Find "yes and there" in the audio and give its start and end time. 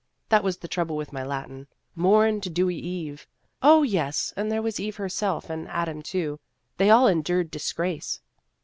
3.83-4.59